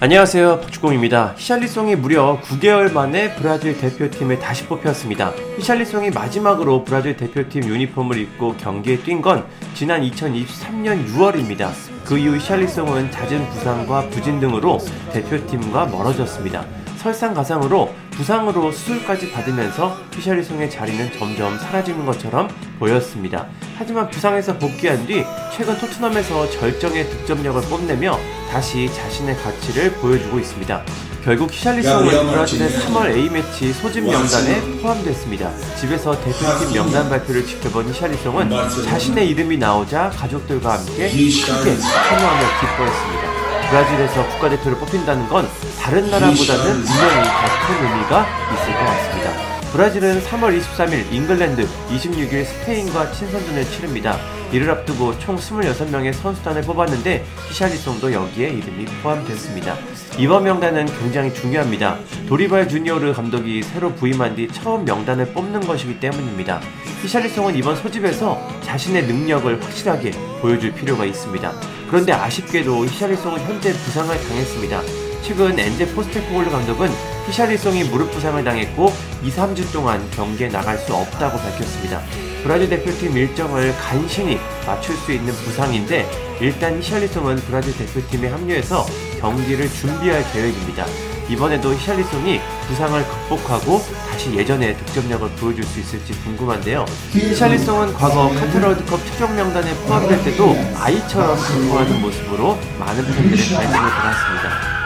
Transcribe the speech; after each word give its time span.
안녕하세요 0.00 0.60
박주공입니다. 0.60 1.34
히샬리송이 1.36 1.96
무려 1.96 2.40
9개월 2.40 2.90
만에 2.90 3.34
브라질 3.34 3.76
대표팀에 3.76 4.38
다시 4.38 4.64
뽑혔습니다. 4.64 5.34
히샬리송이 5.58 6.08
마지막으로 6.08 6.84
브라질 6.84 7.14
대표팀 7.18 7.64
유니폼을 7.64 8.16
입고 8.16 8.56
경기에 8.56 9.00
뛴 9.00 9.20
건 9.20 9.44
지난 9.74 10.00
2023년 10.00 11.06
6월입니다. 11.08 11.72
그 12.06 12.16
이후 12.16 12.36
히샬리송은 12.36 13.10
잦은 13.10 13.46
부상과 13.50 14.08
부진 14.08 14.40
등으로 14.40 14.78
대표팀과 15.12 15.86
멀어졌습니다. 15.88 16.64
설상가상으로 16.96 17.92
부상으로 18.12 18.72
수술까지 18.72 19.32
받으면서 19.32 19.98
피샤리송의 20.12 20.70
자리는 20.70 21.12
점점 21.18 21.58
사라지는 21.58 22.06
것처럼 22.06 22.48
보였습니다. 22.78 23.48
하지만 23.76 24.08
부상에서 24.08 24.56
복귀한 24.56 25.06
뒤 25.06 25.24
최근 25.54 25.76
토트넘에서 25.78 26.48
절정의 26.50 27.10
득점력을 27.10 27.60
뽐내며 27.68 28.18
다시 28.50 28.88
자신의 28.92 29.36
가치를 29.36 29.92
보여주고 29.94 30.38
있습니다. 30.38 30.82
결국 31.22 31.52
히샬리송은 31.52 32.26
브라질의 32.30 32.70
3월 32.70 33.14
A매치 33.14 33.72
소집 33.74 34.02
명단에 34.04 34.80
포함됐습니다. 34.80 35.52
집에서 35.76 36.18
대표팀 36.18 36.72
명단 36.72 37.08
발표를 37.08 37.46
지켜본 37.46 37.90
히샬리송은 37.90 38.50
자신의 38.84 39.28
이름이 39.28 39.58
나오자 39.58 40.10
가족들과 40.10 40.78
함께 40.78 41.10
크게 41.10 41.76
환호하며 41.76 42.60
기뻐했습니다. 42.60 43.31
브라질에서 43.72 44.28
국가대표를 44.32 44.76
뽑힌다는 44.80 45.30
건 45.30 45.48
다른 45.80 46.10
나라보다는 46.10 46.82
분명히 46.84 47.24
더 47.24 47.52
큰 47.66 47.86
의미가 47.86 48.26
있을 48.52 48.72
것 48.74 48.84
같습니다. 48.84 49.32
브라질은 49.72 50.20
3월 50.24 50.60
23일 50.60 51.10
잉글랜드, 51.10 51.66
26일 51.88 52.44
스페인과 52.44 53.12
친선전을 53.12 53.64
치릅니다. 53.64 54.18
이를 54.52 54.70
앞두고 54.70 55.18
총 55.20 55.36
26명의 55.36 56.12
선수단을 56.12 56.60
뽑았는데 56.60 57.24
히샬리송도 57.48 58.12
여기에 58.12 58.48
이름이 58.50 58.84
포함됐습니다. 59.02 59.74
이번 60.18 60.44
명단은 60.44 60.84
굉장히 61.00 61.32
중요합니다. 61.32 61.96
도리발 62.28 62.68
주니어르 62.68 63.14
감독이 63.14 63.62
새로 63.62 63.94
부임한 63.94 64.36
뒤 64.36 64.48
처음 64.48 64.84
명단을 64.84 65.32
뽑는 65.32 65.60
것이기 65.66 65.98
때문입니다. 65.98 66.60
히샬리송은 67.00 67.56
이번 67.56 67.76
소집에서 67.76 68.38
자신의 68.64 69.06
능력을 69.06 69.64
확실하게 69.64 70.10
보여줄 70.42 70.72
필요가 70.74 71.06
있습니다. 71.06 71.50
그런데 71.92 72.10
아쉽게도 72.10 72.86
히샬리송은 72.86 73.40
현재 73.40 73.70
부상을 73.70 74.16
당했습니다. 74.16 74.80
최근 75.20 75.58
엔제 75.58 75.92
포스테코글루 75.92 76.50
감독은 76.50 76.88
히샬리송이 77.26 77.84
무릎 77.84 78.10
부상을 78.12 78.42
당했고 78.42 78.90
2, 79.22 79.28
3주 79.28 79.70
동안 79.74 80.10
경기에 80.12 80.48
나갈 80.48 80.78
수 80.78 80.94
없다고 80.94 81.36
밝혔습니다. 81.36 82.00
브라질 82.44 82.70
대표팀 82.70 83.14
일정을 83.14 83.76
간신히 83.76 84.38
맞출 84.66 84.96
수 84.96 85.12
있는 85.12 85.34
부상인데 85.34 86.08
일단 86.40 86.78
히샬리송은 86.78 87.36
브라질 87.36 87.76
대표팀에 87.76 88.28
합류해서 88.28 88.86
경기를 89.20 89.68
준비할 89.68 90.24
계획입니다. 90.32 90.86
이번에도 91.32 91.72
히샬리송이 91.72 92.40
부상을 92.68 93.08
극복하고 93.08 93.82
다시 94.10 94.34
예전의 94.34 94.76
득점력을 94.76 95.30
보여줄 95.30 95.64
수 95.64 95.80
있을지 95.80 96.12
궁금한데요. 96.24 96.84
히샬리송은 97.10 97.94
과거 97.94 98.28
카타르 98.28 98.66
월드컵 98.66 99.00
최종 99.06 99.34
명단에 99.34 99.74
포함될 99.86 100.22
때도 100.24 100.54
아이처럼 100.78 101.36
기뻐하는 101.36 102.00
모습으로 102.02 102.58
많은 102.78 103.04
팬들의 103.06 103.38
관심을 103.38 103.90
받았습니다. 103.90 104.81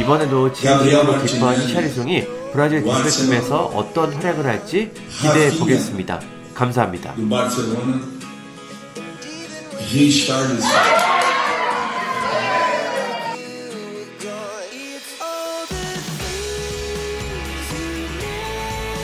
이번에도 0.00 0.50
진심으로 0.52 1.22
기뻐한 1.22 1.60
히샤리송이 1.60 2.26
브라질 2.52 2.82
대표팀에서 2.82 3.64
어떤 3.66 4.12
활약을 4.14 4.46
할지 4.46 4.90
기대해 5.20 5.56
보겠습니다. 5.58 6.20
감사합니다. 6.54 7.14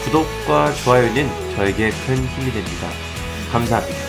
구독과 0.05 0.73
좋아요는 0.75 1.29
저에게 1.57 1.91
큰 2.07 2.17
힘이 2.17 2.53
됩니다. 2.53 2.89
감사합니다. 3.53 4.06